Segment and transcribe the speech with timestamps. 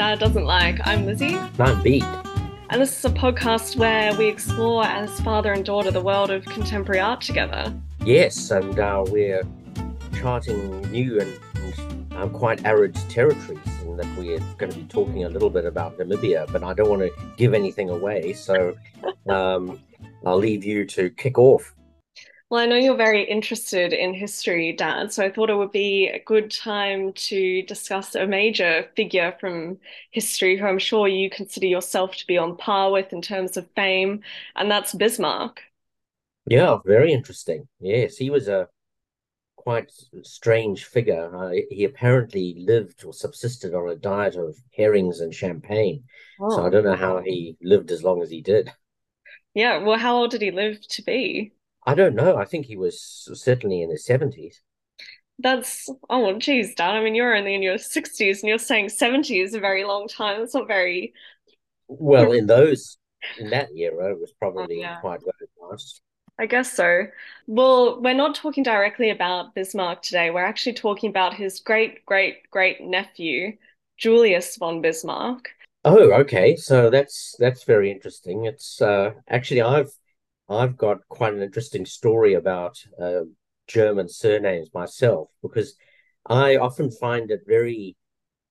[0.00, 0.80] Dad Doesn't Like.
[0.86, 1.36] I'm Lizzie.
[1.58, 2.02] I'm Bede.
[2.70, 6.42] And this is a podcast where we explore as father and daughter the world of
[6.46, 7.70] contemporary art together.
[8.06, 9.42] Yes, and uh, we're
[10.18, 15.24] charting new and, and um, quite arid territories in that we're going to be talking
[15.24, 18.74] a little bit about Namibia, but I don't want to give anything away, so
[19.28, 19.78] um,
[20.24, 21.74] I'll leave you to kick off.
[22.50, 26.08] Well, I know you're very interested in history, Dad, so I thought it would be
[26.08, 29.78] a good time to discuss a major figure from
[30.10, 33.70] history who I'm sure you consider yourself to be on par with in terms of
[33.76, 34.22] fame,
[34.56, 35.60] and that's Bismarck.
[36.46, 37.68] Yeah, very interesting.
[37.78, 38.66] Yes, he was a
[39.54, 39.92] quite
[40.22, 41.32] strange figure.
[41.32, 46.02] Uh, he apparently lived or subsisted on a diet of herrings and champagne.
[46.40, 46.50] Oh.
[46.50, 48.72] So I don't know how he lived as long as he did.
[49.54, 51.52] Yeah, well, how old did he live to be?
[51.86, 52.36] I don't know.
[52.36, 54.56] I think he was certainly in his 70s.
[55.38, 56.96] That's, oh, geez, Dan.
[56.96, 60.06] I mean, you're only in your 60s and you're saying 70 is a very long
[60.06, 60.42] time.
[60.42, 61.14] It's not very.
[61.88, 62.98] Well, in those,
[63.38, 65.00] in that era, it was probably oh, yeah.
[65.00, 66.02] quite well advanced.
[66.38, 67.06] I guess so.
[67.46, 70.30] Well, we're not talking directly about Bismarck today.
[70.30, 73.58] We're actually talking about his great, great, great nephew,
[73.98, 75.50] Julius von Bismarck.
[75.84, 76.56] Oh, okay.
[76.56, 78.46] So that's that's very interesting.
[78.46, 79.90] It's uh, actually I've
[80.50, 83.20] I've got quite an interesting story about uh,
[83.68, 85.76] German surnames myself because
[86.26, 87.96] I often find it very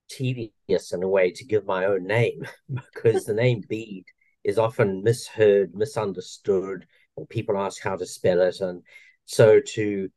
[0.09, 4.05] tedious in a way to give my own name because the name Bede
[4.45, 6.85] is often misheard, misunderstood,
[7.17, 8.61] or people ask how to spell it.
[8.61, 8.81] And
[9.25, 10.09] so to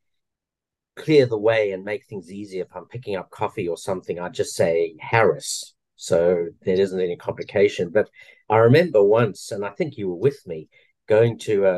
[0.95, 4.29] clear the way and make things easier, if I'm picking up coffee or something, I
[4.29, 5.75] just say Harris.
[5.97, 7.91] So there isn't any complication.
[7.91, 8.09] But
[8.49, 10.69] I remember once, and I think you were with me,
[11.17, 11.77] going to a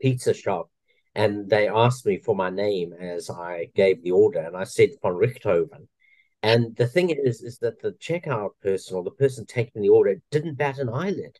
[0.00, 0.70] pizza shop
[1.14, 4.90] and they asked me for my name as I gave the order, and I said
[5.02, 5.88] von Richthofen.
[6.44, 10.14] And the thing is, is that the checkout person or the person taking the order
[10.30, 11.36] didn't bat an eyelid.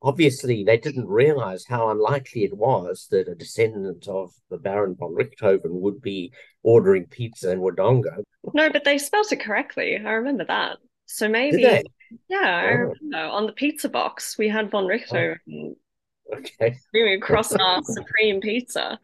[0.00, 5.14] Obviously, they didn't realize how unlikely it was that a descendant of the Baron von
[5.14, 6.32] Richthofen would be
[6.62, 8.22] ordering pizza in Wodonga.
[8.54, 9.96] No, but they spelt it correctly.
[9.96, 10.78] I remember that.
[11.04, 11.82] So maybe,
[12.28, 12.76] yeah, I oh.
[12.76, 14.88] remember on the pizza box we had von oh.
[14.88, 15.36] Richthofen.
[15.52, 15.76] Oh
[16.32, 16.78] Okay.
[17.14, 18.98] across our supreme pizza.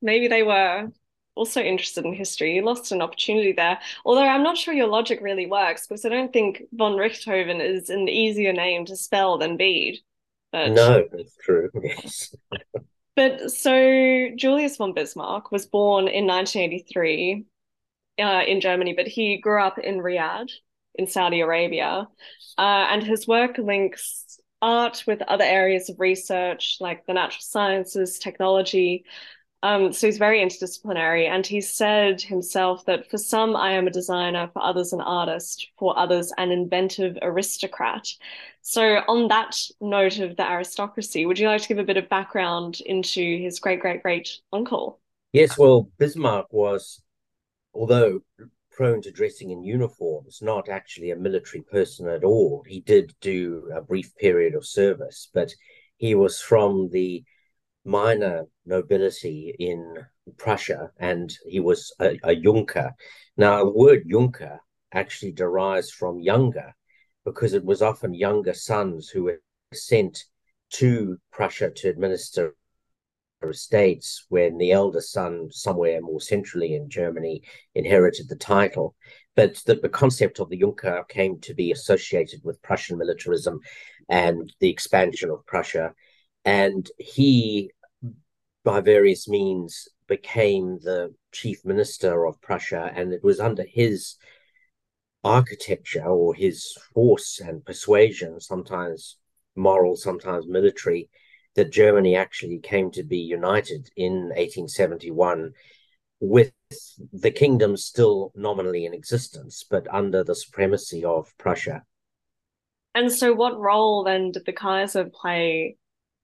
[0.00, 0.90] Maybe they were
[1.34, 2.54] also interested in history.
[2.54, 3.78] You lost an opportunity there.
[4.04, 7.90] Although I'm not sure your logic really works because I don't think von Richthofen is
[7.90, 9.98] an easier name to spell than Bede.
[10.52, 11.70] But no, that's true.
[11.82, 12.34] Yes.
[13.16, 17.44] but so Julius von Bismarck was born in 1983
[18.20, 20.50] uh, in Germany, but he grew up in Riyadh
[20.96, 22.06] in Saudi Arabia,
[22.56, 24.23] uh, and his work links
[24.64, 29.04] art with other areas of research like the natural sciences, technology.
[29.62, 31.28] Um, so he's very interdisciplinary.
[31.28, 35.68] And he said himself that for some, I am a designer, for others, an artist,
[35.78, 38.08] for others, an inventive aristocrat.
[38.62, 42.08] So, on that note of the aristocracy, would you like to give a bit of
[42.08, 45.00] background into his great great great uncle?
[45.32, 47.02] Yes, well, Bismarck was,
[47.74, 48.20] although
[48.74, 52.64] prone to dressing in uniforms, not actually a military person at all.
[52.66, 55.52] He did do a brief period of service, but
[55.96, 57.24] he was from the
[57.84, 59.96] minor nobility in
[60.38, 62.92] Prussia and he was a, a Junker.
[63.36, 64.60] Now, the word Junker
[64.92, 66.74] actually derives from younger
[67.24, 69.40] because it was often younger sons who were
[69.72, 70.24] sent
[70.70, 72.54] to Prussia to administer
[73.50, 77.42] estates when the elder son, somewhere more centrally in Germany,
[77.74, 78.94] inherited the title.
[79.36, 83.60] But the, the concept of the Junker came to be associated with Prussian militarism
[84.08, 85.94] and the expansion of Prussia.
[86.44, 87.70] And he,
[88.64, 92.92] by various means, became the chief minister of Prussia.
[92.94, 94.16] And it was under his
[95.24, 99.16] architecture or his force and persuasion, sometimes
[99.56, 101.08] moral, sometimes military,
[101.54, 105.52] that Germany actually came to be united in 1871
[106.20, 106.52] with
[107.12, 111.84] the kingdom still nominally in existence, but under the supremacy of Prussia.
[112.94, 115.76] And so, what role then did the Kaiser play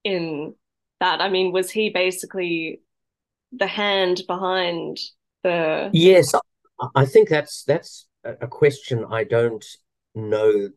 [0.04, 0.54] in
[1.00, 1.20] that?
[1.20, 2.80] I mean, was he basically
[3.52, 4.98] the hand behind
[5.42, 5.90] the?
[5.92, 6.32] Yes,
[6.94, 9.64] I think that's that's a question I don't
[10.14, 10.70] know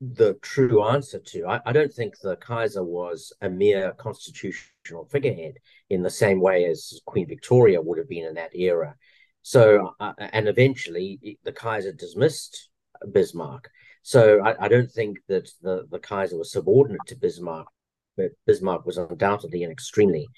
[0.00, 1.46] the true answer to.
[1.46, 5.54] I, I, don't think the Kaiser was a mere constitutional figurehead
[5.90, 8.94] in the same way as Queen Victoria would have been in that era.
[9.42, 12.70] So, uh, and eventually the Kaiser dismissed
[13.12, 13.70] Bismarck.
[14.02, 17.68] So I, I, don't think that the, the Kaiser was subordinate to Bismarck,
[18.16, 20.28] but Bismarck was undoubtedly an extremely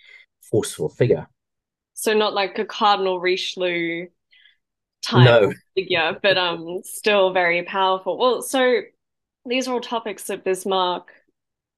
[0.41, 1.27] forceful figure.
[1.95, 4.07] So not like a Cardinal Richelieu
[5.03, 5.53] type no.
[5.75, 8.19] figure, but um, still very powerful.
[8.19, 8.83] Well, so
[9.47, 11.13] these are all topics that Bismarck,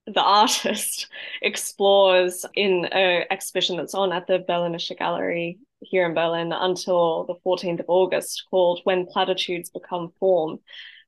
[0.07, 1.09] the artist,
[1.43, 7.37] explores in an exhibition that's on at the Berlinische Gallery here in Berlin until the
[7.47, 10.59] 14th of August called When Platitudes Become Form.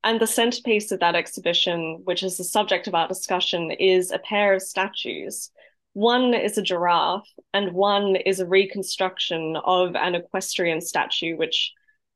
[0.03, 4.19] And the centerpiece of that exhibition, which is the subject of our discussion, is a
[4.19, 5.51] pair of statues.
[5.93, 11.73] One is a giraffe, and one is a reconstruction of an equestrian statue, which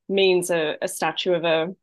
[0.08, 1.75] means a, a statue of a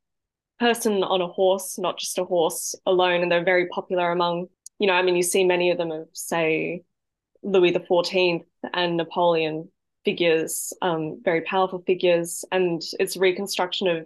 [0.62, 3.24] person on a horse, not just a horse alone.
[3.24, 4.48] And they're very popular among,
[4.80, 6.84] you know, I mean, you see many of them of, say,
[7.42, 8.42] Louis XIV
[8.74, 9.70] and Napoleon
[10.06, 14.06] figures, um, very powerful figures, and it's a reconstruction of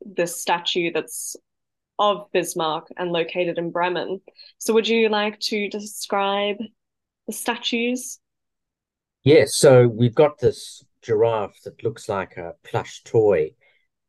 [0.00, 1.36] this statue that's
[1.98, 4.20] of Bismarck and located in Bremen.
[4.58, 6.58] So, would you like to describe
[7.26, 8.20] the statues?
[9.24, 9.56] Yes.
[9.56, 13.50] So we've got this giraffe that looks like a plush toy,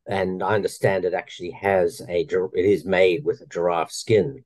[0.09, 2.21] and I understand it actually has a.
[2.21, 4.43] It is made with a giraffe skin.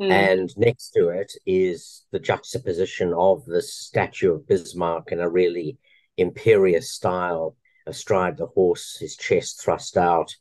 [0.00, 0.10] Mm.
[0.10, 5.76] And next to it is the juxtaposition of the statue of Bismarck in a really
[6.16, 7.56] imperious style,
[7.86, 10.34] astride the horse, his chest thrust out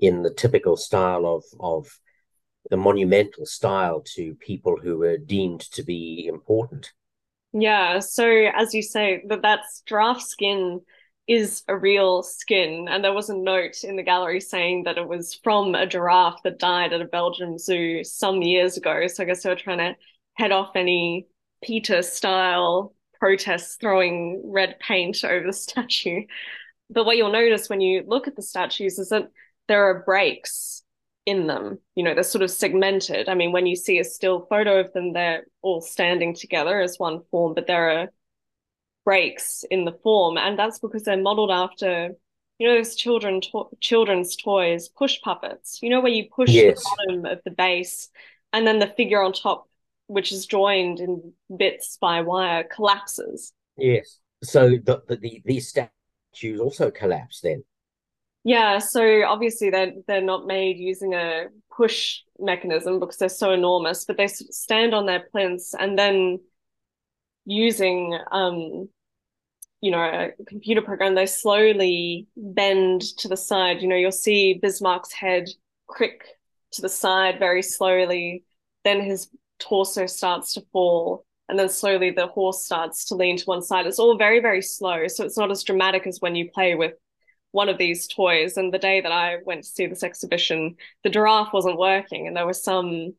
[0.00, 1.86] in the typical style of, of
[2.68, 6.92] the monumental style to people who were deemed to be important.
[7.52, 10.80] Yeah, so as you say, that that's giraffe skin
[11.28, 15.08] is a real skin, and there was a note in the gallery saying that it
[15.08, 19.06] was from a giraffe that died at a Belgian zoo some years ago.
[19.08, 19.96] So I guess they were trying to
[20.34, 21.26] head off any
[21.62, 26.22] PETA style protests throwing red paint over the statue.
[26.90, 29.30] But what you'll notice when you look at the statues is that
[29.66, 30.82] there are breaks
[31.24, 31.80] in them.
[31.96, 33.28] You know, they're sort of segmented.
[33.28, 36.98] I mean, when you see a still photo of them, they're all standing together as
[36.98, 38.08] one form, but there are
[39.06, 40.36] breaks in the form.
[40.36, 42.10] And that's because they're modeled after,
[42.58, 46.82] you know, those children to- children's toys, push puppets, you know, where you push yes.
[46.82, 48.10] the bottom of the base
[48.52, 49.66] and then the figure on top
[50.08, 53.52] which is joined in bits by wire, collapses.
[53.76, 54.18] Yes.
[54.42, 57.64] So the, the, the these statues also collapse then.
[58.44, 64.04] Yeah, so obviously they're they're not made using a push mechanism because they're so enormous,
[64.04, 66.38] but they stand on their plinths and then
[67.44, 68.88] using um
[69.86, 74.58] you know a computer program they slowly bend to the side you know you'll see
[74.62, 75.48] bismarck's head
[75.86, 76.24] crick
[76.72, 78.44] to the side very slowly
[78.84, 79.28] then his
[79.58, 83.86] torso starts to fall and then slowly the horse starts to lean to one side.
[83.86, 85.06] It's all very, very slow.
[85.06, 86.94] So it's not as dramatic as when you play with
[87.52, 88.56] one of these toys.
[88.56, 92.36] And the day that I went to see this exhibition, the giraffe wasn't working, and
[92.36, 93.14] there were some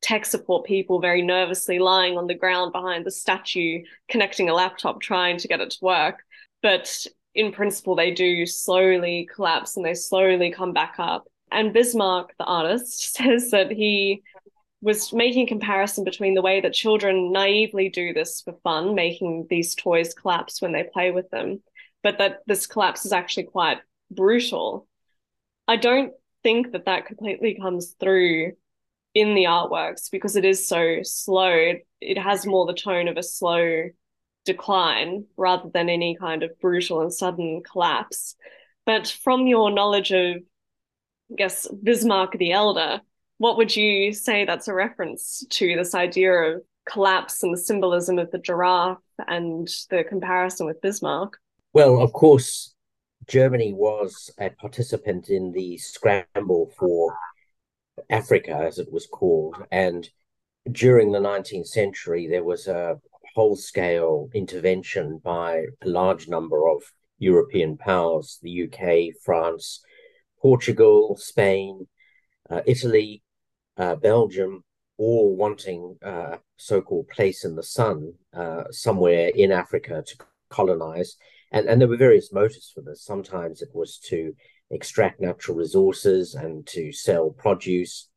[0.00, 5.00] tech support people very nervously lying on the ground behind the statue, connecting a laptop,
[5.00, 6.20] trying to get it to work.
[6.62, 11.26] But in principle, they do slowly collapse and they slowly come back up.
[11.50, 14.22] And Bismarck, the artist, says that he
[14.80, 19.46] was making a comparison between the way that children naively do this for fun, making
[19.50, 21.60] these toys collapse when they play with them,
[22.02, 23.78] but that this collapse is actually quite
[24.10, 24.86] brutal.
[25.66, 26.12] I don't
[26.44, 28.52] think that that completely comes through
[29.18, 31.72] in the artworks because it is so slow.
[32.00, 33.88] It has more the tone of a slow
[34.44, 38.36] decline rather than any kind of brutal and sudden collapse.
[38.86, 43.00] But from your knowledge of, I guess, Bismarck the Elder,
[43.38, 48.18] what would you say that's a reference to this idea of collapse and the symbolism
[48.18, 51.38] of the giraffe and the comparison with Bismarck?
[51.72, 52.74] Well, of course,
[53.26, 57.14] Germany was a participant in the scramble for
[58.10, 59.56] Africa, as it was called.
[59.70, 60.08] And
[60.70, 62.98] during the 19th century, there was a
[63.34, 66.82] whole scale intervention by a large number of
[67.18, 69.80] European powers the UK, France,
[70.40, 71.86] Portugal, Spain,
[72.48, 73.22] uh, Italy,
[73.76, 74.64] uh, Belgium,
[74.96, 80.16] all wanting uh, so-called place in the sun uh, somewhere in Africa to
[80.50, 81.16] colonize.
[81.52, 83.04] And, and there were various motives for this.
[83.04, 84.34] Sometimes it was to
[84.70, 88.08] extract natural resources and to sell produce.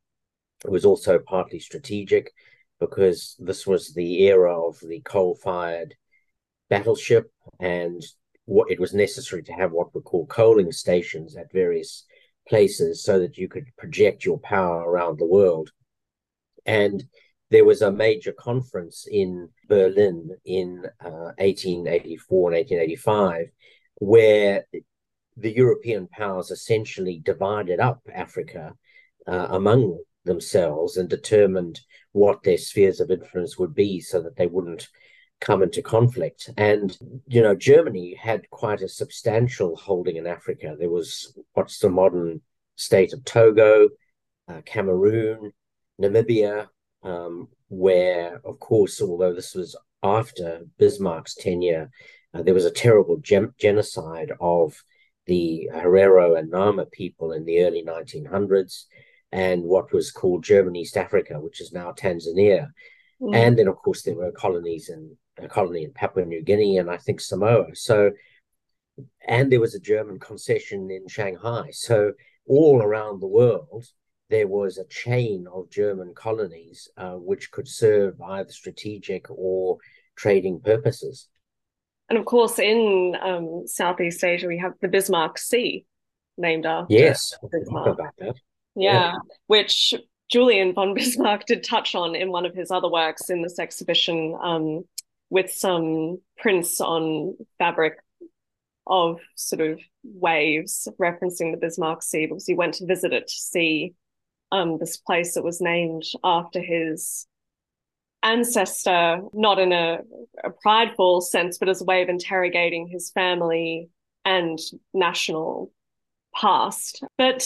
[0.64, 2.32] It was also partly strategic
[2.78, 5.94] because this was the era of the coal-fired
[6.68, 7.30] battleship
[7.60, 8.02] and
[8.44, 12.04] what it was necessary to have what were called coaling stations at various
[12.48, 15.70] places so that you could project your power around the world.
[16.66, 17.04] And
[17.50, 23.46] there was a major conference in Berlin in uh, 1884 and 1885
[23.96, 24.64] where
[25.36, 28.74] the European powers essentially divided up Africa
[29.26, 31.80] uh, among themselves and determined
[32.12, 34.88] what their spheres of influence would be so that they wouldn't
[35.40, 36.50] come into conflict.
[36.56, 36.96] And,
[37.26, 40.76] you know, Germany had quite a substantial holding in Africa.
[40.78, 42.40] There was what's the modern
[42.76, 43.88] state of Togo,
[44.48, 45.52] uh, Cameroon,
[46.00, 46.68] Namibia,
[47.02, 51.90] um, where, of course, although this was after Bismarck's tenure,
[52.34, 54.74] uh, there was a terrible gem- genocide of
[55.26, 58.84] the Herero and Nama people in the early 1900s
[59.30, 62.68] and what was called German East Africa, which is now Tanzania.
[63.20, 63.34] Mm.
[63.34, 66.90] And then, of course, there were colonies in a colony in Papua New Guinea and
[66.90, 67.74] I think Samoa.
[67.74, 68.10] So,
[69.26, 71.68] and there was a German concession in Shanghai.
[71.70, 72.12] So,
[72.46, 73.86] all around the world,
[74.28, 79.78] there was a chain of German colonies uh, which could serve either strategic or
[80.16, 81.28] trading purposes.
[82.12, 85.86] And of course, in um, Southeast Asia, we have the Bismarck Sea,
[86.36, 87.86] named after yes, Bismarck.
[87.86, 88.34] about that.
[88.74, 89.12] Yeah, yeah,
[89.46, 89.94] which
[90.30, 94.36] Julian von Bismarck did touch on in one of his other works in this exhibition,
[94.42, 94.84] um,
[95.30, 97.94] with some prints on fabric
[98.86, 103.34] of sort of waves referencing the Bismarck Sea because he went to visit it to
[103.34, 103.94] see
[104.50, 107.26] um, this place that was named after his
[108.22, 109.98] ancestor, not in a,
[110.44, 113.88] a prideful sense, but as a way of interrogating his family
[114.24, 114.58] and
[114.94, 115.72] national
[116.34, 117.02] past.
[117.18, 117.42] But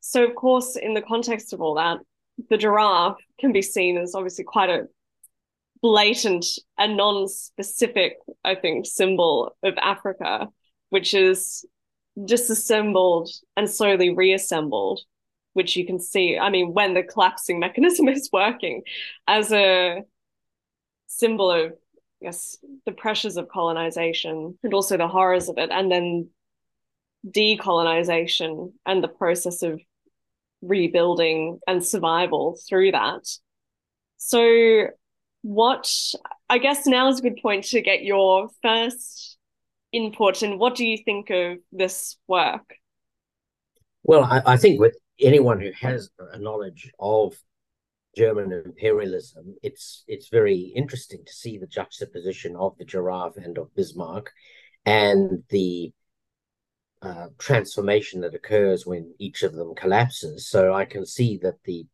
[0.00, 1.98] so, of course, in the context of all that,
[2.50, 4.88] the giraffe can be seen as obviously quite a
[5.82, 6.46] blatant
[6.78, 10.48] and non-specific, I think, symbol of Africa,
[10.90, 11.64] which is
[12.24, 15.00] disassembled and slowly reassembled
[15.56, 18.82] which you can see, I mean, when the collapsing mechanism is working
[19.26, 20.02] as a
[21.06, 21.72] symbol of,
[22.20, 26.28] yes, the pressures of colonization and also the horrors of it, and then
[27.26, 29.80] decolonization and the process of
[30.60, 33.26] rebuilding and survival through that.
[34.18, 34.88] So,
[35.40, 35.90] what
[36.50, 39.38] I guess now is a good point to get your first
[39.90, 42.74] input and what do you think of this work?
[44.02, 47.34] Well, I, I think with anyone who has a knowledge of
[48.16, 53.74] German imperialism, it's it's very interesting to see the juxtaposition of the giraffe and of
[53.74, 54.32] Bismarck,
[54.84, 55.92] and the
[57.02, 60.48] uh, transformation that occurs when each of them collapses.
[60.48, 61.86] So I can see that the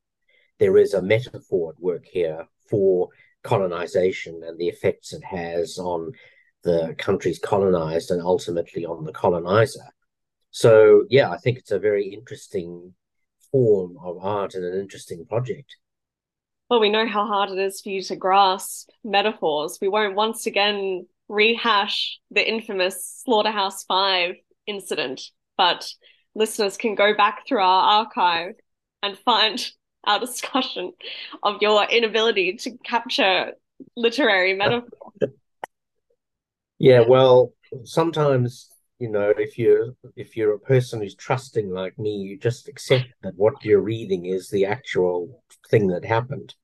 [0.59, 3.09] there is a metaphor at work here for
[3.43, 6.13] colonization and the effects it has on
[6.63, 9.91] the countries colonized and ultimately on the colonizer.
[10.53, 12.95] So yeah, I think it's a very interesting
[13.53, 15.77] form of art and an interesting project.
[16.69, 19.79] Well, we know how hard it is for you to grasp metaphors.
[19.81, 25.21] We won't once again rehash the infamous Slaughterhouse Five incident,
[25.59, 25.87] but
[26.35, 28.55] listeners can go back through our archive
[29.03, 29.65] and find
[30.05, 30.93] our discussion
[31.43, 33.53] of your inability to capture
[33.97, 35.13] literary metaphor.
[36.79, 37.53] yeah, well,
[37.85, 38.72] sometimes
[39.03, 43.09] you know if you're if you're a person who's trusting like me you just accept
[43.23, 46.55] that what you're reading is the actual thing that happened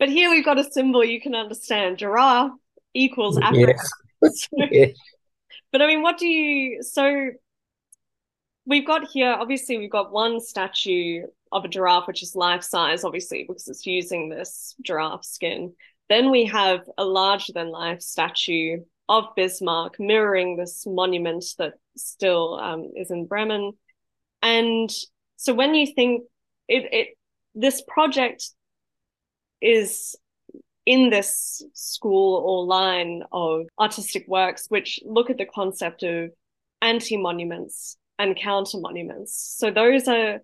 [0.00, 2.50] but here we've got a symbol you can understand giraffe
[2.94, 3.80] equals africa
[4.20, 4.48] yes.
[4.72, 4.90] yes.
[5.70, 7.28] but i mean what do you so
[8.66, 13.04] we've got here obviously we've got one statue of a giraffe which is life size
[13.04, 15.72] obviously because it's using this giraffe skin
[16.08, 18.78] then we have a larger than life statue
[19.08, 23.72] of Bismarck, mirroring this monument that still um, is in Bremen.
[24.42, 24.90] And
[25.36, 26.24] so when you think
[26.68, 27.08] it, it
[27.54, 28.50] this project
[29.60, 30.16] is
[30.84, 36.30] in this school or line of artistic works which look at the concept of
[36.80, 39.56] anti-monuments and counter-monuments.
[39.58, 40.40] So those are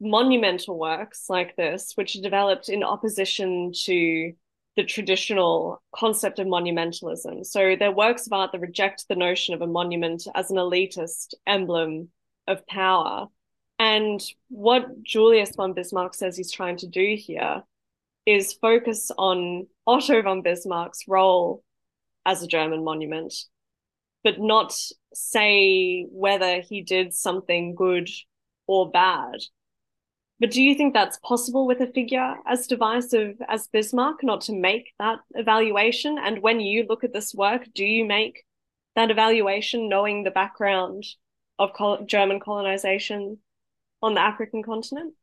[0.00, 4.32] monumental works like this, which are developed in opposition to
[4.76, 7.44] the traditional concept of monumentalism.
[7.46, 11.34] So their works of art that reject the notion of a monument as an elitist
[11.46, 12.10] emblem
[12.46, 13.28] of power.
[13.78, 17.62] And what Julius von Bismarck says he's trying to do here
[18.26, 21.62] is focus on Otto von Bismarck's role
[22.26, 23.32] as a German monument,
[24.24, 24.74] but not
[25.14, 28.10] say whether he did something good
[28.66, 29.40] or bad.
[30.38, 34.52] But do you think that's possible with a figure as divisive as Bismarck, not to
[34.52, 36.18] make that evaluation?
[36.18, 38.44] And when you look at this work, do you make
[38.96, 41.04] that evaluation knowing the background
[41.58, 43.38] of col- German colonization
[44.02, 45.14] on the African continent?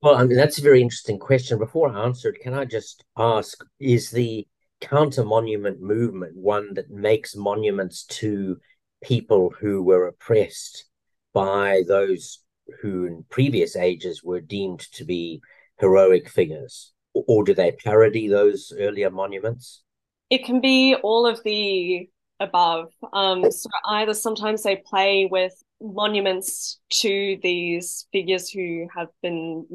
[0.00, 1.58] Well, I mean, that's a very interesting question.
[1.58, 4.46] Before I answer it, can I just ask is the
[4.80, 8.58] counter monument movement one that makes monuments to
[9.02, 10.86] people who were oppressed
[11.32, 12.43] by those
[12.80, 15.40] who in previous ages were deemed to be
[15.78, 16.92] heroic figures?
[17.14, 19.82] Or do they parody those earlier monuments?
[20.30, 22.08] It can be all of the
[22.40, 22.92] above.
[23.12, 29.66] Um, so either sometimes they play with monuments to these figures who have been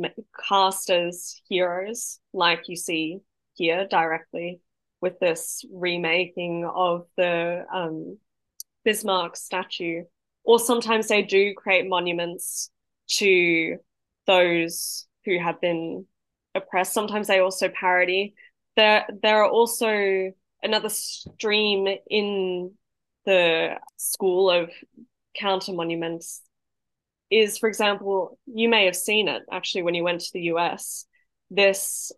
[0.47, 3.19] cast as heroes, like you see
[3.53, 4.59] here directly
[5.01, 8.17] with this remaking of the um,
[8.83, 10.03] Bismarck statue.
[10.43, 12.71] Or sometimes they do create monuments
[13.17, 13.77] to
[14.27, 16.05] those who have been
[16.55, 16.93] oppressed.
[16.93, 18.35] Sometimes they also parody.
[18.75, 22.73] There, there are also another stream in
[23.25, 24.69] the school of
[25.35, 26.41] counter monuments
[27.29, 31.05] is, for example, you may have seen it actually when you went to the US.
[31.51, 32.11] This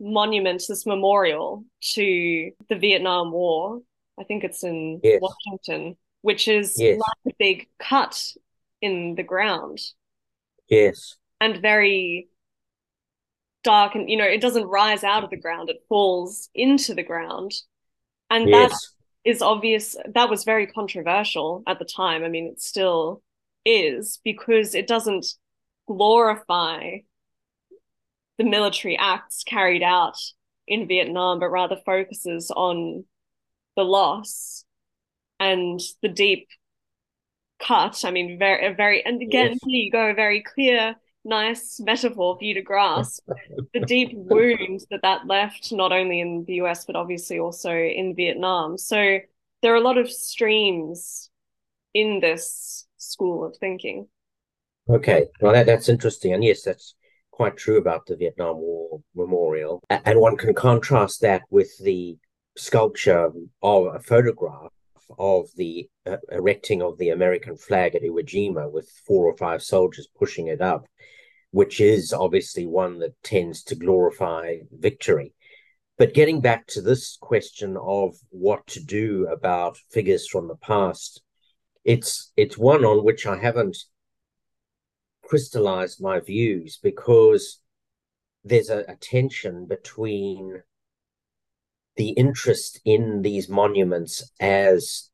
[0.00, 3.80] monument, this memorial to the Vietnam War.
[4.18, 5.20] I think it's in yes.
[5.20, 6.98] Washington, which is yes.
[6.98, 8.32] like a big cut
[8.80, 9.78] in the ground.
[10.68, 11.16] Yes.
[11.40, 12.28] And very
[13.64, 17.02] dark and you know, it doesn't rise out of the ground, it falls into the
[17.02, 17.52] ground.
[18.30, 18.70] And yes.
[18.70, 22.24] that is obvious that was very controversial at the time.
[22.24, 23.22] I mean, it still
[23.64, 25.26] is because it doesn't
[25.88, 26.98] glorify
[28.38, 30.16] the military acts carried out
[30.68, 33.04] in Vietnam, but rather focuses on
[33.76, 34.64] the loss
[35.38, 36.48] and the deep
[37.58, 38.04] cut.
[38.04, 39.58] I mean, very, very, and again, yes.
[39.64, 43.26] here you go, a very clear, nice metaphor for you to grasp
[43.74, 48.14] the deep wound that that left, not only in the US, but obviously also in
[48.14, 48.78] Vietnam.
[48.78, 49.18] So
[49.62, 51.30] there are a lot of streams
[51.94, 54.08] in this school of thinking.
[54.88, 56.32] Okay, well, that, that's interesting.
[56.32, 56.94] And yes, that's
[57.30, 59.82] quite true about the Vietnam War Memorial.
[59.90, 62.16] And one can contrast that with the
[62.56, 63.30] sculpture
[63.62, 64.72] of a photograph
[65.18, 69.62] of the uh, erecting of the American flag at Iwo Jima with four or five
[69.62, 70.86] soldiers pushing it up,
[71.50, 75.34] which is obviously one that tends to glorify victory.
[75.98, 81.22] But getting back to this question of what to do about figures from the past,
[81.84, 83.78] it's it's one on which I haven't
[85.22, 87.60] crystallized my views because
[88.44, 90.62] there's a, a tension between
[91.96, 95.10] the interest in these monuments as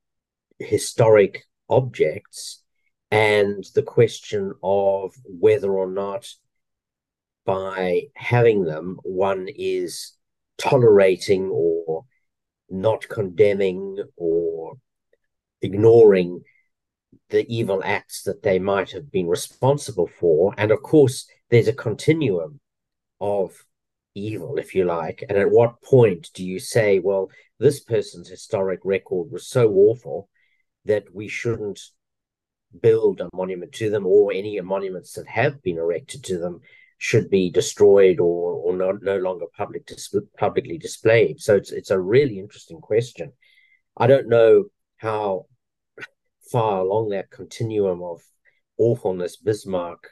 [0.59, 2.63] historic objects
[3.11, 6.29] and the question of whether or not
[7.45, 10.13] by having them one is
[10.59, 12.05] tolerating or
[12.71, 14.75] not condemning or
[15.61, 16.43] ignoring
[17.31, 20.55] the evil acts that they might have been responsible for.
[20.57, 22.61] And of course, there's a continuum
[23.21, 23.65] of
[24.15, 25.25] evil, if you like.
[25.29, 30.29] And at what point do you say, well, this person's historic record was so awful
[30.85, 31.81] that we shouldn't
[32.81, 36.61] build a monument to them or any monuments that have been erected to them
[36.99, 41.41] should be destroyed or, or no, no longer public dis- publicly displayed.
[41.41, 43.33] So it's it's a really interesting question.
[43.97, 44.67] I don't know
[44.99, 45.47] how
[46.51, 48.21] far along that continuum of
[48.79, 50.11] awfulness Bismarck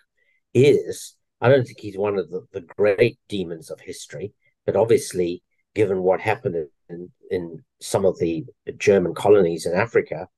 [0.52, 1.16] is.
[1.40, 4.32] I don't think he's one of the, the great demons of history,
[4.66, 5.42] but obviously,
[5.74, 8.44] given what happened in, in some of the
[8.76, 10.28] German colonies in Africa,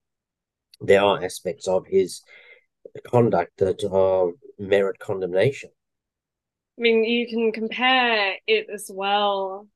[0.81, 2.23] there are aspects of his
[3.07, 5.71] conduct that are merit condemnation.
[6.79, 9.69] I mean, you can compare it as well,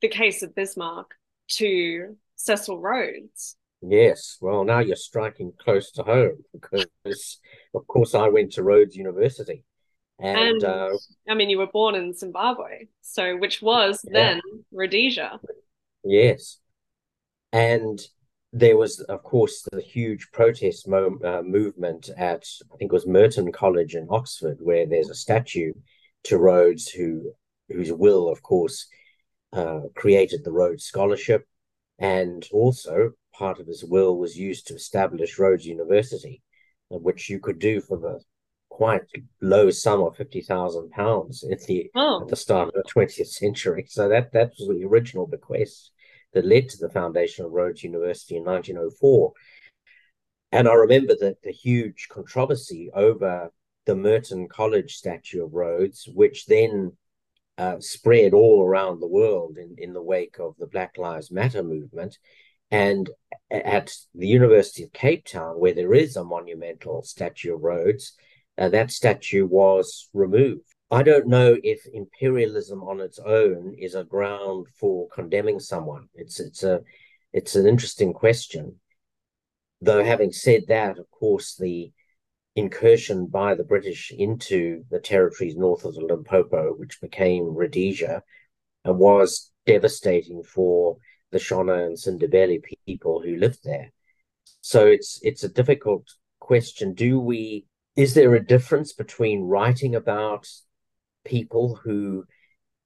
[0.00, 1.14] the case of Bismarck,
[1.52, 3.56] to Cecil Rhodes.
[3.80, 7.38] Yes, well, now you're striking close to home because,
[7.74, 9.64] of course, I went to Rhodes University.
[10.20, 10.90] And, and uh,
[11.28, 14.12] I mean, you were born in Zimbabwe, so which was yeah.
[14.12, 14.40] then
[14.72, 15.38] Rhodesia.
[16.04, 16.58] Yes.
[17.52, 18.00] And
[18.52, 23.06] there was, of course, the huge protest mo- uh, movement at, I think it was
[23.06, 25.72] Merton College in Oxford, where there's a statue
[26.24, 27.32] to Rhodes, who
[27.68, 28.86] whose will, of course,
[29.52, 31.46] uh, created the Rhodes Scholarship,
[31.98, 36.42] and also part of his will was used to establish Rhodes University,
[36.88, 38.20] which you could do for the
[38.78, 39.02] quite
[39.42, 42.22] low sum of fifty thousand pounds at the oh.
[42.22, 43.84] at the start of the twentieth century.
[43.88, 45.90] So that that was the original bequest
[46.32, 49.32] that led to the foundation of Rhodes University in 1904.
[50.52, 53.50] And I remember that the huge controversy over
[53.84, 56.92] the Merton College statue of Rhodes, which then
[57.56, 61.64] uh, spread all around the world in, in the wake of the Black Lives Matter
[61.64, 62.16] movement.
[62.70, 63.10] And
[63.50, 68.12] at the University of Cape Town, where there is a monumental statue of Rhodes,
[68.58, 70.64] uh, that statue was removed.
[70.90, 76.08] I don't know if imperialism on its own is a ground for condemning someone.
[76.14, 76.80] It's it's a
[77.32, 78.80] it's an interesting question.
[79.80, 81.92] Though having said that, of course, the
[82.56, 88.22] incursion by the British into the territories north of the Limpopo, which became Rhodesia,
[88.84, 90.96] was devastating for
[91.30, 93.92] the Shona and Sindebele people who lived there.
[94.62, 96.04] So it's it's a difficult
[96.40, 96.94] question.
[96.94, 97.66] Do we
[97.98, 100.48] is there a difference between writing about
[101.24, 102.24] people who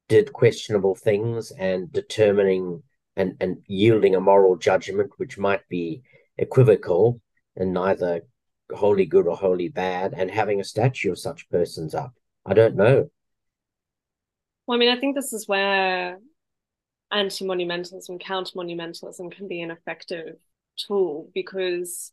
[0.09, 2.83] did questionable things and determining
[3.15, 6.01] and, and yielding a moral judgment which might be
[6.39, 7.21] equivocal
[7.57, 8.23] and neither
[8.75, 12.15] wholly good or wholly bad and having a statue of such persons up?
[12.47, 13.11] I don't know.
[14.67, 16.21] Well, I mean, I think this is where
[17.11, 20.37] anti-monumentalism, counter-monumentalism can be an effective
[20.79, 22.13] tool because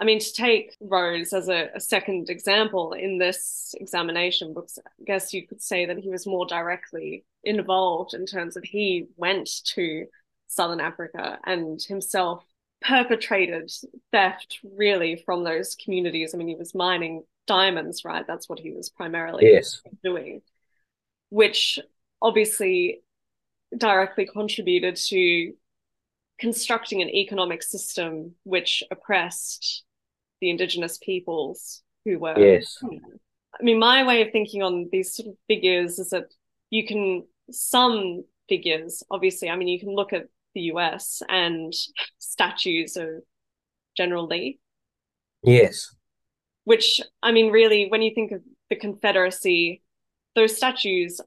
[0.00, 5.04] I mean, to take Rhodes as a, a, second example in this examination, because I
[5.04, 9.50] guess you could say that he was more directly involved in terms of he went
[9.74, 10.06] to
[10.46, 12.44] Southern Africa and himself
[12.80, 13.72] perpetrated
[14.12, 16.32] theft really from those communities.
[16.32, 18.24] I mean, he was mining diamonds, right?
[18.26, 19.82] That's what he was primarily yes.
[20.04, 20.42] doing,
[21.30, 21.80] which
[22.22, 23.02] obviously
[23.76, 25.54] directly contributed to
[26.38, 29.84] constructing an economic system which oppressed
[30.40, 32.78] the indigenous peoples who were yes.
[32.82, 36.26] i mean my way of thinking on these sort of figures is that
[36.70, 41.72] you can some figures obviously i mean you can look at the us and
[42.18, 43.08] statues of
[43.96, 44.58] general lee.
[45.42, 45.94] Yes.
[46.64, 49.82] Which i mean really when you think of the confederacy
[50.34, 51.20] those statues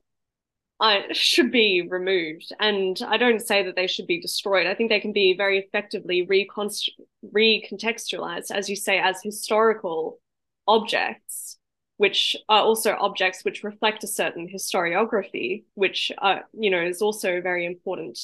[0.82, 2.52] I, should be removed.
[2.60, 4.66] And I don't say that they should be destroyed.
[4.66, 10.20] I think they can be very effectively recontextualized, as you say, as historical
[10.68, 11.60] objects,
[11.98, 17.38] which are also objects which reflect a certain historiography, which are, you know, is also
[17.38, 18.18] a very important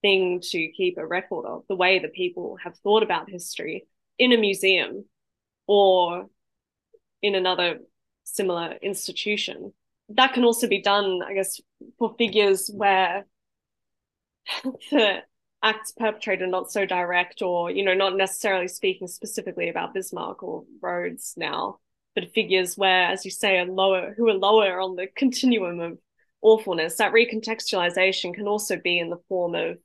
[0.00, 3.84] thing to keep a record of the way that people have thought about history
[4.18, 5.04] in a museum
[5.66, 6.30] or
[7.20, 7.80] in another
[8.24, 9.74] similar institution
[10.16, 11.60] that can also be done, I guess,
[11.98, 13.26] for figures where
[14.90, 15.22] the
[15.62, 20.42] acts perpetrated are not so direct or, you know, not necessarily speaking specifically about Bismarck
[20.42, 21.78] or Rhodes now,
[22.14, 25.98] but figures where, as you say, are lower, who are lower on the continuum of
[26.42, 26.96] awfulness.
[26.96, 29.78] That recontextualization can also be in the form of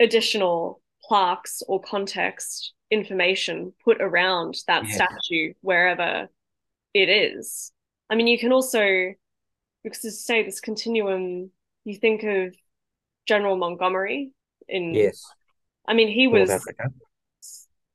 [0.00, 4.94] additional plaques or context information put around that yeah.
[4.94, 6.28] statue wherever
[6.94, 7.72] it is.
[8.10, 9.14] I mean, you can also
[9.86, 11.50] because to say this continuum,
[11.84, 12.56] you think of
[13.24, 14.32] General Montgomery
[14.68, 15.22] in yes.
[15.86, 16.50] I mean, he was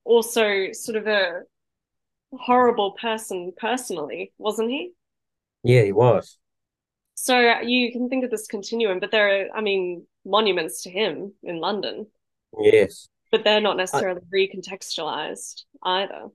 [0.06, 1.42] also sort of a
[2.32, 4.94] horrible person personally, wasn't he?
[5.64, 6.38] Yeah, he was.
[7.16, 10.90] So uh, you can think of this continuum, but there are, I mean, monuments to
[10.90, 12.08] him in London.
[12.58, 13.10] Yes.
[13.34, 14.36] But they're not necessarily I...
[14.36, 16.30] recontextualized either.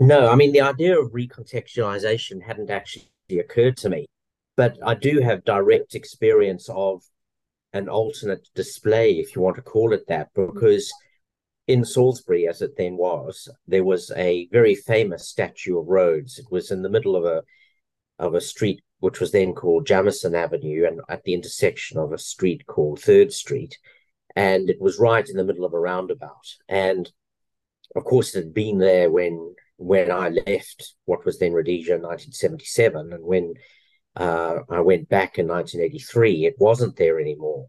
[0.00, 4.06] No, I mean, the idea of recontextualization hadn't actually occurred to me
[4.56, 7.02] but I do have direct experience of
[7.72, 10.92] an alternate display, if you want to call it that, because
[11.66, 16.38] in Salisbury, as it then was, there was a very famous statue of Rhodes.
[16.38, 17.42] It was in the middle of a
[18.18, 22.18] of a street which was then called Jameson Avenue, and at the intersection of a
[22.18, 23.76] street called Third Street,
[24.34, 26.54] and it was right in the middle of a roundabout.
[26.68, 27.10] And
[27.94, 32.02] of course, it had been there when when I left what was then Rhodesia in
[32.02, 33.54] 1977, and when
[34.16, 37.68] uh, I went back in 1983, it wasn't there anymore.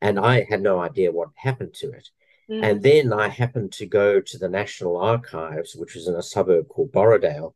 [0.00, 2.08] And I had no idea what happened to it.
[2.48, 2.62] Mm.
[2.62, 6.68] And then I happened to go to the National Archives, which was in a suburb
[6.68, 7.54] called Borrowdale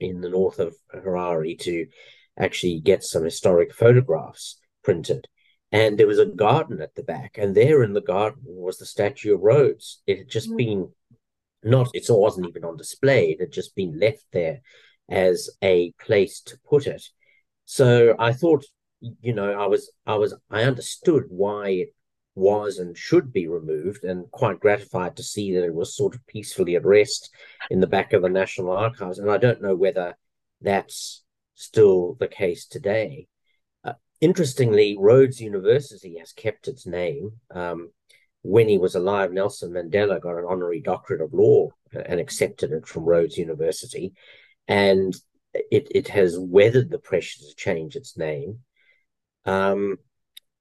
[0.00, 1.86] in the north of Harare, to
[2.38, 5.28] actually get some historic photographs printed.
[5.70, 8.86] And there was a garden at the back, and there in the garden was the
[8.86, 10.02] statue of Rhodes.
[10.06, 10.56] It had just mm.
[10.56, 10.88] been
[11.62, 14.62] not, it wasn't even on display, it had just been left there
[15.08, 17.02] as a place to put it.
[17.72, 18.64] So I thought,
[19.00, 21.94] you know, I was, I was, I understood why it
[22.34, 26.26] was and should be removed, and quite gratified to see that it was sort of
[26.26, 27.32] peacefully at rest
[27.70, 29.20] in the back of the National Archives.
[29.20, 30.16] And I don't know whether
[30.60, 31.22] that's
[31.54, 33.28] still the case today.
[33.84, 37.34] Uh, interestingly, Rhodes University has kept its name.
[37.54, 37.92] Um,
[38.42, 42.88] when he was alive, Nelson Mandela got an honorary doctorate of law and accepted it
[42.88, 44.12] from Rhodes University.
[44.66, 45.14] And
[45.54, 48.60] it it has weathered the pressure to change its name.
[49.44, 49.96] Um,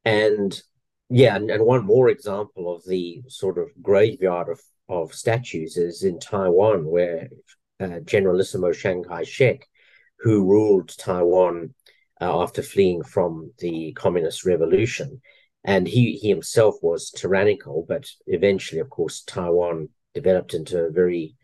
[0.06, 0.62] and
[1.10, 6.04] yeah, and, and one more example of the sort of graveyard of, of statues is
[6.04, 7.30] in Taiwan, where
[7.80, 9.68] uh, Generalissimo Chiang Kai shek,
[10.20, 11.74] who ruled Taiwan
[12.22, 15.22] uh, after fleeing from the communist revolution,
[15.64, 21.36] and he, he himself was tyrannical, but eventually, of course, Taiwan developed into a very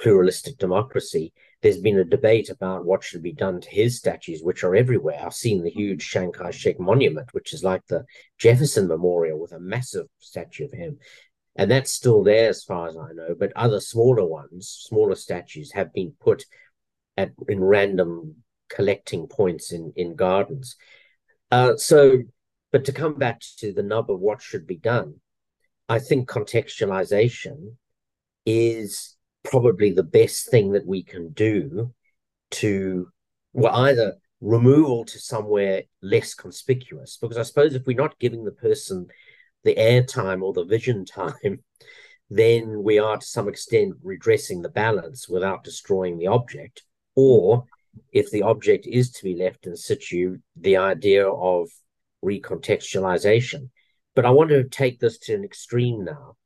[0.00, 1.32] pluralistic democracy
[1.64, 5.18] there's been a debate about what should be done to his statues, which are everywhere.
[5.24, 8.04] I've seen the huge Chiang Kai shek monument, which is like the
[8.36, 10.98] Jefferson Memorial with a massive statue of him.
[11.56, 13.34] And that's still there as far as I know.
[13.34, 16.44] But other smaller ones, smaller statues, have been put
[17.16, 20.76] at in random collecting points in, in gardens.
[21.50, 22.24] Uh, so,
[22.72, 25.14] but to come back to the nub of what should be done,
[25.88, 27.76] I think contextualization
[28.44, 31.92] is probably the best thing that we can do
[32.50, 33.08] to
[33.52, 37.18] well either removal to somewhere less conspicuous.
[37.20, 39.06] Because i suppose if we're not giving the person
[39.62, 41.62] the airtime or the vision time
[42.30, 46.82] then we are to some extent redressing the balance without destroying the object.
[47.14, 47.64] Or
[48.12, 51.68] if the object is to be left in situ the idea of
[52.24, 53.68] recontextualization.
[54.14, 56.36] But i want to take this to an extreme now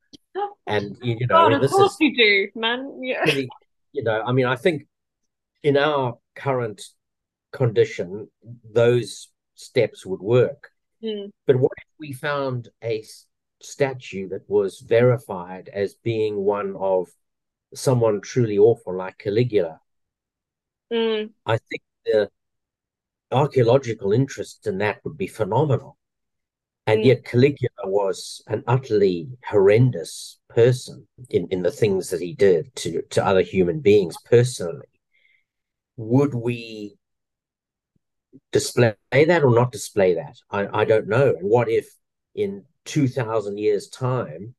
[0.66, 3.01] and you, know, God, of course is, you do, man.
[3.03, 3.20] Yeah.
[3.20, 3.48] Really,
[3.92, 4.87] you know, I mean, I think
[5.62, 6.83] in our current
[7.53, 8.29] condition,
[8.72, 10.70] those steps would work.
[11.03, 11.31] Mm.
[11.46, 13.05] But what if we found a
[13.61, 17.09] statue that was verified as being one of
[17.74, 19.81] someone truly awful like Caligula?
[20.92, 21.31] Mm.
[21.44, 22.31] I think the
[23.31, 25.97] archaeological interest in that would be phenomenal.
[26.88, 27.05] And mm.
[27.05, 33.03] yet Caligula was an utterly horrendous person in, in the things that he did to,
[33.11, 34.88] to other human beings personally.
[35.98, 36.96] Would we
[38.53, 40.38] display that or not display that?
[40.51, 41.35] I, I don't know.
[41.38, 41.87] And what if
[42.35, 44.55] in 2,000 years' time,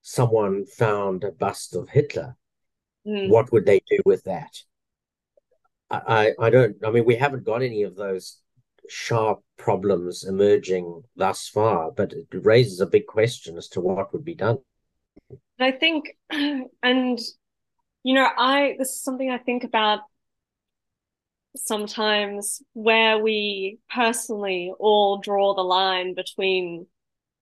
[0.00, 2.36] someone found a bust of Hitler?
[3.06, 3.28] Mm.
[3.28, 4.56] What would they do with that?
[5.90, 8.38] I, I, I don't, I mean, we haven't got any of those
[8.88, 14.24] sharp problems emerging thus far, but it raises a big question as to what would
[14.24, 14.58] be done.
[15.58, 17.18] I think, and
[18.02, 20.00] you know, I this is something I think about
[21.56, 26.86] sometimes where we personally all draw the line between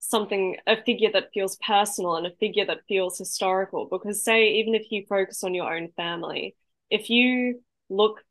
[0.01, 4.75] something a figure that feels personal and a figure that feels historical because say even
[4.75, 6.57] if you focus on your own family
[6.91, 8.23] if you look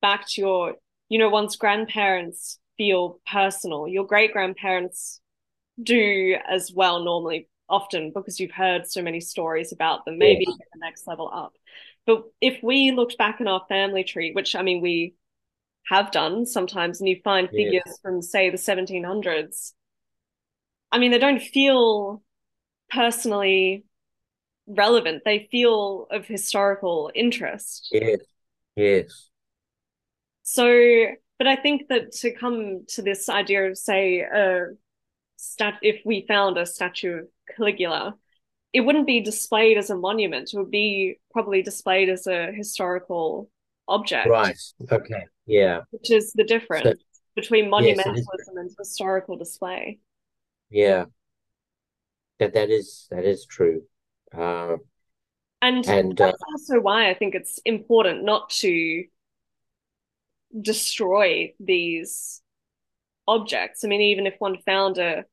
[0.00, 0.74] back to your
[1.08, 3.88] you know, one's grandparents feel personal.
[3.88, 5.20] Your great grandparents
[5.82, 10.54] do as well normally, often because you've heard so many stories about them, maybe yeah.
[10.72, 11.52] the next level up.
[12.06, 15.14] But if we looked back in our family tree, which I mean, we
[15.88, 17.92] have done sometimes, and you find figures yeah.
[18.02, 19.72] from, say, the 1700s,
[20.90, 22.22] I mean, they don't feel
[22.90, 23.84] personally
[24.66, 25.22] relevant.
[25.24, 27.88] They feel of historical interest.
[27.92, 28.20] Yes.
[28.76, 29.30] Yes.
[30.48, 31.06] So,
[31.38, 34.66] but I think that to come to this idea of, say, a
[35.36, 37.24] stat, if we found a statue of
[37.56, 38.14] Caligula,
[38.72, 40.54] it wouldn't be displayed as a monument.
[40.54, 43.50] It would be probably displayed as a historical
[43.88, 44.28] object.
[44.28, 44.56] Right.
[44.92, 45.24] Okay.
[45.46, 45.80] Yeah.
[45.90, 46.94] Which is the difference so,
[47.34, 49.98] between monumentalism yes, and historical display.
[50.70, 51.06] Yeah.
[52.38, 53.82] That that is that is true.
[54.32, 54.76] Uh,
[55.60, 59.04] and, and that's uh, also why I think it's important not to
[60.60, 62.42] destroy these
[63.26, 63.84] objects.
[63.84, 65.24] I mean, even if one found a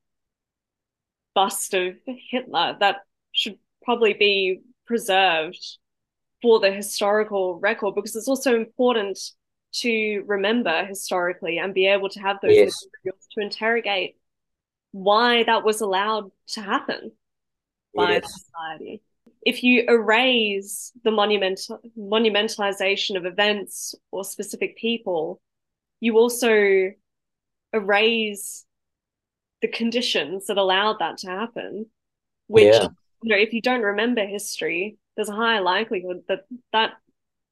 [1.36, 2.98] bust of Hitler, that
[3.32, 5.78] should probably be preserved
[6.42, 9.20] for the historical record because it's also important
[9.74, 12.86] to remember historically and be able to have those yes.
[12.86, 14.18] materials to interrogate
[14.92, 17.12] why that was allowed to happen
[17.96, 18.32] by yes.
[18.32, 19.02] society
[19.46, 25.42] if you erase the monumental monumentalization of events or specific people,
[26.00, 26.92] you also
[27.74, 28.66] erase
[29.62, 31.88] the conditions that allowed that to happen.
[32.48, 32.88] Which yeah.
[33.22, 36.94] you know, if you don't remember history, there's a high likelihood that that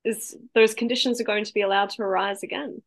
[0.04, 2.82] is those conditions are going to be allowed to arise again.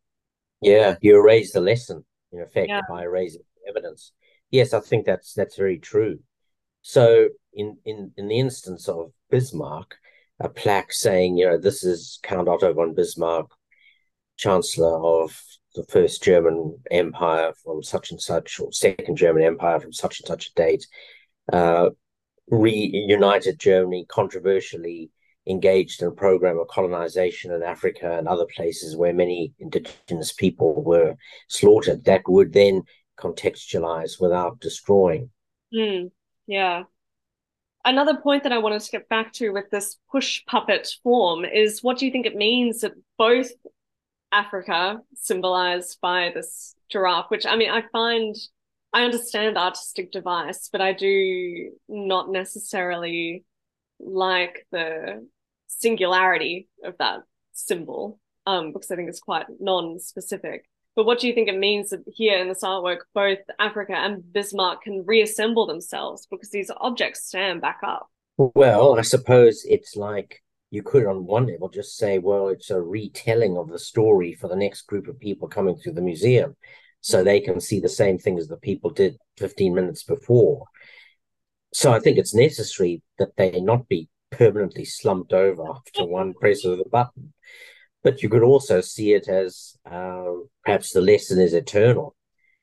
[0.60, 2.80] Yeah, you erase the lesson in effect yeah.
[2.88, 4.12] by erasing evidence.
[4.50, 6.20] Yes, I think that's that's very true.
[6.86, 9.96] So in, in, in the instance of Bismarck,
[10.38, 13.50] a plaque saying, you know, this is Count Otto von Bismarck,
[14.36, 15.40] Chancellor of
[15.74, 20.26] the First German Empire from such and such, or Second German Empire from such and
[20.26, 20.86] such a date,
[21.50, 21.88] uh,
[22.50, 25.10] reunited Germany, controversially
[25.46, 30.84] engaged in a program of colonization in Africa and other places where many indigenous people
[30.84, 31.14] were
[31.48, 32.04] slaughtered.
[32.04, 32.82] That would then
[33.18, 35.30] contextualize without destroying.
[35.72, 36.10] Mm.
[36.46, 36.84] Yeah.
[37.84, 41.82] Another point that I wanted to get back to with this push puppet form is
[41.82, 43.50] what do you think it means that both
[44.32, 48.34] Africa, symbolized by this giraffe, which I mean, I find
[48.92, 53.44] I understand artistic device, but I do not necessarily
[54.00, 55.26] like the
[55.66, 57.20] singularity of that
[57.52, 60.64] symbol um, because I think it's quite non-specific.
[60.96, 64.22] But what do you think it means that here in this artwork, both Africa and
[64.32, 68.08] Bismarck can reassemble themselves because these objects stand back up?
[68.36, 72.80] Well, I suppose it's like you could, on one level, just say, well, it's a
[72.80, 76.56] retelling of the story for the next group of people coming through the museum
[77.00, 80.64] so they can see the same thing as the people did 15 minutes before.
[81.72, 86.64] So I think it's necessary that they not be permanently slumped over after one press
[86.64, 87.32] of the button.
[88.04, 90.24] But you could also see it as uh,
[90.64, 92.14] perhaps the lesson is eternal.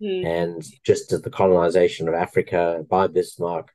[0.02, 0.26] Mm.
[0.26, 3.74] And just as the colonization of Africa by Bismarck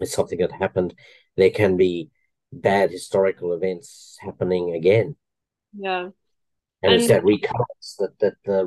[0.00, 0.94] is something that happened,
[1.36, 2.10] there can be
[2.52, 5.16] bad historical events happening again.
[5.78, 6.08] Yeah.
[6.82, 8.66] And, and it's that recurrence that, that the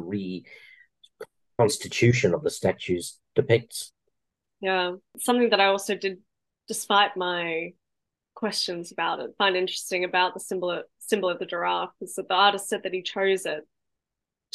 [1.57, 3.91] reconstitution of the statues depicts.
[4.61, 4.93] Yeah.
[5.19, 6.19] Something that I also did,
[6.67, 7.73] despite my
[8.35, 12.27] questions about it, find interesting about the symbol of, symbol of the giraffe is that
[12.27, 13.67] the artist said that he chose it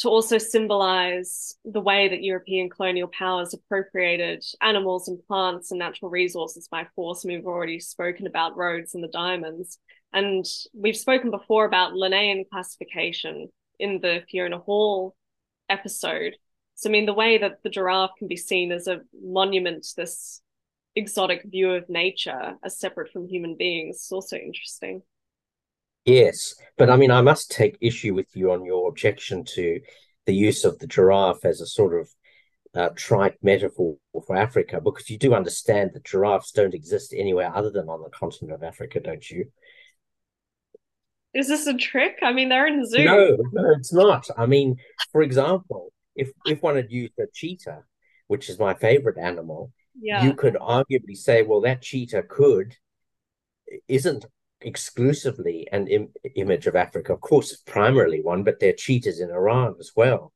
[0.01, 6.09] to also symbolize the way that European colonial powers appropriated animals and plants and natural
[6.09, 7.23] resources by force.
[7.23, 9.77] And we've already spoken about Rhodes and the diamonds.
[10.11, 15.15] And we've spoken before about Linnaean classification in the Fiona Hall
[15.69, 16.35] episode.
[16.75, 19.95] So, I mean, the way that the giraffe can be seen as a monument to
[19.97, 20.41] this
[20.95, 25.03] exotic view of nature as separate from human beings is also interesting.
[26.05, 29.79] Yes, but I mean, I must take issue with you on your objection to
[30.25, 32.09] the use of the giraffe as a sort of
[32.73, 37.69] uh, trite metaphor for Africa, because you do understand that giraffes don't exist anywhere other
[37.69, 39.45] than on the continent of Africa, don't you?
[41.33, 42.17] Is this a trick?
[42.21, 43.05] I mean, they're in zoo.
[43.05, 44.27] No, no, it's not.
[44.37, 44.77] I mean,
[45.11, 47.83] for example, if if one had used a cheetah,
[48.27, 50.23] which is my favorite animal, yeah.
[50.23, 52.75] you could arguably say, well, that cheetah could
[53.87, 54.25] isn't
[54.61, 57.13] exclusively an Im- image of Africa.
[57.13, 60.33] Of course, primarily one, but there are cheetahs in Iran as well,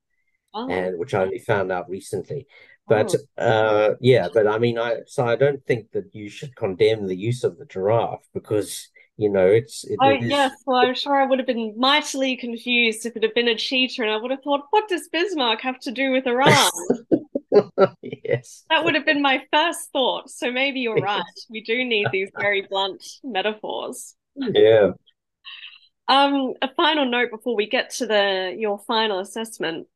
[0.53, 0.69] oh.
[0.69, 2.47] and which I only found out recently.
[2.87, 3.43] But oh.
[3.43, 7.15] uh, yeah, but I mean, I so I don't think that you should condemn the
[7.15, 9.83] use of the giraffe because you know it's.
[9.85, 10.29] It, oh it is...
[10.29, 13.55] yes, well I'm sure I would have been mightily confused if it had been a
[13.55, 16.69] cheetah, and I would have thought, what does Bismarck have to do with Iran?
[18.01, 18.63] yes.
[18.69, 20.29] That would have been my first thought.
[20.29, 21.23] So maybe you're right.
[21.49, 24.15] We do need these very blunt metaphors.
[24.35, 24.91] Yeah.
[26.07, 29.87] Um, a final note before we get to the your final assessment.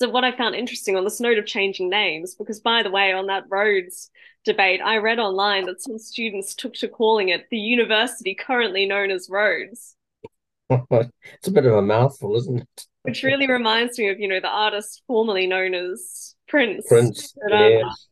[0.00, 3.12] So what I found interesting on this note of changing names, because by the way,
[3.12, 4.10] on that Rhodes
[4.46, 9.10] debate, I read online that some students took to calling it the university currently known
[9.10, 9.96] as Rhodes.
[10.70, 12.86] it's a bit of a mouthful, isn't it?
[13.02, 16.86] Which really reminds me of, you know, the artist formerly known as Prince.
[16.88, 17.34] Prince.
[17.50, 18.06] Um, yes.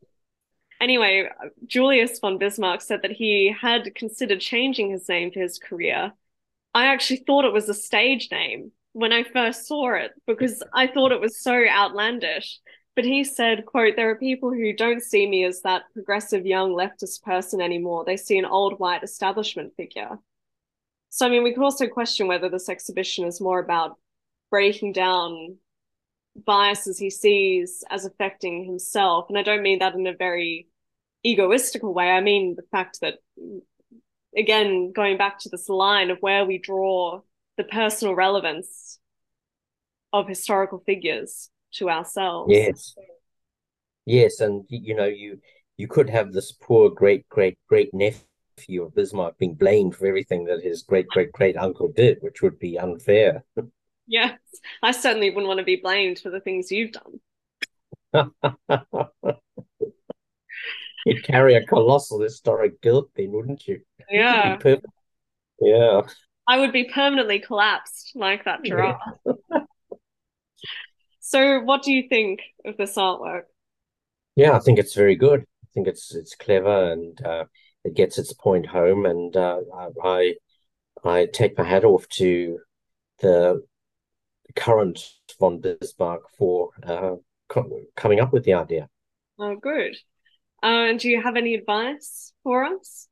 [0.81, 1.29] Anyway,
[1.67, 6.13] Julius von Bismarck said that he had considered changing his name for his career.
[6.73, 10.87] I actually thought it was a stage name when I first saw it because I
[10.87, 12.61] thought it was so outlandish.
[12.95, 16.73] But he said, quote, there are people who don't see me as that progressive young
[16.73, 18.05] leftist person anymore.
[18.05, 20.19] They see an old white establishment figure.
[21.09, 23.97] So, I mean, we could also question whether this exhibition is more about
[24.51, 25.59] breaking down
[26.45, 29.27] biases he sees as affecting himself.
[29.29, 30.69] And I don't mean that in a very
[31.25, 32.11] egoistical way.
[32.11, 33.15] I mean the fact that,
[34.37, 37.21] again, going back to this line of where we draw
[37.57, 38.99] the personal relevance
[40.13, 42.53] of historical figures to ourselves.
[42.53, 42.95] Yes.
[44.07, 45.39] Yes, and you know, you
[45.77, 50.47] you could have this poor great great great nephew of Bismarck being blamed for everything
[50.47, 53.45] that his great great great uncle did, which would be unfair.
[54.09, 54.39] Yes,
[54.83, 57.21] I certainly wouldn't want to be blamed for the things you've done.
[61.05, 63.83] You'd carry a colossal historic guilt then, wouldn't you?
[64.11, 64.57] Yeah.
[65.61, 66.03] Yeah.
[66.47, 68.99] I would be permanently collapsed like that giraffe.
[69.27, 69.33] Yeah.
[71.21, 73.43] so what do you think of this artwork?
[74.37, 75.41] Yeah, I think it's very good.
[75.43, 77.45] I think it's it's clever and uh,
[77.85, 79.61] it gets its point home and uh,
[80.03, 80.35] I
[81.05, 82.59] I take my hat off to
[83.21, 83.63] the
[84.57, 84.99] current
[85.39, 87.17] von Bismarck for uh,
[87.49, 88.89] co- coming up with the idea.
[89.39, 89.97] Oh, good.
[90.63, 93.09] Uh, do you have any advice for us?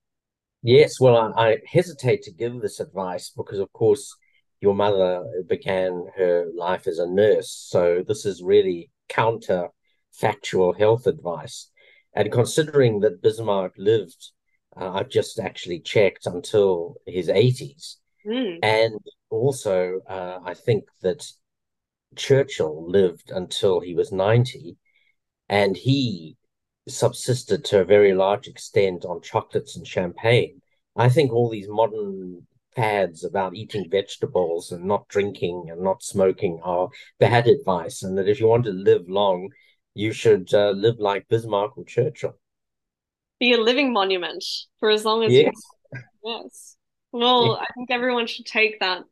[0.62, 4.16] Yes, well, I, I, hesitate to give this advice because, of course,
[4.60, 7.50] your mother began her life as a nurse.
[7.50, 9.68] So this is really counter
[10.12, 11.70] factual health advice.
[12.14, 14.32] And considering that Bismarck lived,
[14.76, 17.96] uh, I've just actually checked until his 80s.
[18.26, 18.58] Mm.
[18.62, 18.98] And
[19.30, 21.26] also, uh, I think that
[22.16, 24.76] Churchill lived until he was 90,
[25.48, 26.36] and he
[26.88, 30.62] subsisted to a very large extent on chocolates and champagne.
[30.94, 36.60] I think all these modern fads about eating vegetables and not drinking and not smoking
[36.62, 39.50] are bad advice, and that if you want to live long,
[39.94, 42.38] you should uh, live like Bismarck or Churchill.
[43.40, 44.44] Be a living monument
[44.78, 45.54] for as long as yes.
[45.92, 46.00] you.
[46.24, 46.76] Yes.
[47.12, 47.52] Well, yeah.
[47.62, 49.04] I think everyone should take that.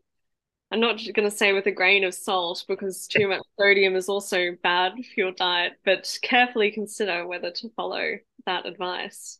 [0.71, 4.09] I'm not going to say with a grain of salt because too much sodium is
[4.09, 8.15] also bad for your diet, but carefully consider whether to follow
[8.47, 9.39] that advice.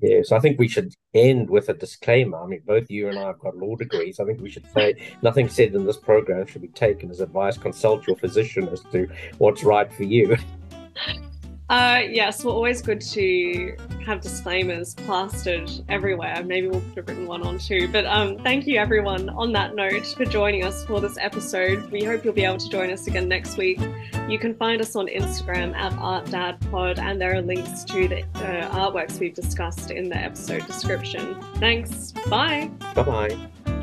[0.00, 2.42] Yes, I think we should end with a disclaimer.
[2.42, 4.20] I mean, both you and I have got law degrees.
[4.20, 7.58] I think we should say nothing said in this program should be taken as advice.
[7.58, 9.06] Consult your physician as to
[9.38, 10.36] what's right for you.
[11.72, 16.44] Uh, yes, well, always good to have disclaimers plastered everywhere.
[16.44, 17.88] Maybe we'll put a written one on too.
[17.88, 21.90] But um, thank you, everyone, on that note, for joining us for this episode.
[21.90, 23.80] We hope you'll be able to join us again next week.
[24.28, 28.90] You can find us on Instagram at ArtDadPod, and there are links to the uh,
[28.90, 31.40] artworks we've discussed in the episode description.
[31.54, 32.12] Thanks.
[32.28, 32.70] Bye.
[32.94, 33.81] Bye bye.